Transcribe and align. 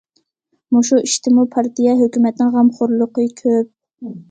مۇشۇ 0.75 1.01
ئىشتىمۇ 1.07 1.45
پارتىيە، 1.57 1.95
ھۆكۈمەتنىڭ 2.01 2.51
غەمخورلۇقى 2.57 3.29
كۆپ. 3.45 3.73